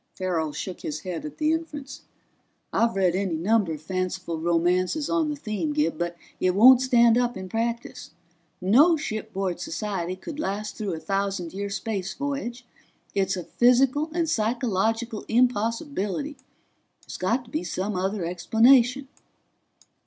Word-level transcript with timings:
Farrell 0.15 0.51
shook 0.51 0.79
his 0.81 1.01
head 1.01 1.25
at 1.25 1.37
the 1.37 1.51
inference. 1.53 2.01
"I've 2.73 2.95
read 2.95 3.13
any 3.13 3.35
number 3.35 3.71
of 3.73 3.83
fanciful 3.83 4.39
romances 4.39 5.11
on 5.11 5.29
the 5.29 5.35
theme, 5.35 5.73
Gib, 5.73 5.99
but 5.99 6.17
it 6.39 6.55
won't 6.55 6.81
stand 6.81 7.19
up 7.19 7.37
in 7.37 7.47
practice. 7.47 8.09
No 8.59 8.97
shipboard 8.97 9.59
society 9.59 10.15
could 10.15 10.39
last 10.39 10.75
through 10.75 10.93
a 10.95 10.99
thousand 10.99 11.53
year 11.53 11.69
space 11.69 12.15
voyage. 12.15 12.65
It's 13.13 13.37
a 13.37 13.43
physical 13.43 14.09
and 14.11 14.27
psychological 14.27 15.23
impossibility. 15.27 16.35
There's 17.03 17.17
got 17.17 17.45
to 17.45 17.51
be 17.51 17.63
some 17.63 17.95
other 17.95 18.25
explanation." 18.25 19.07